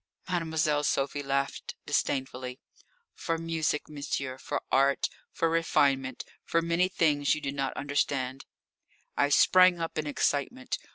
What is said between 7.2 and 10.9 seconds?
you do not understand." I sprang up in excitement.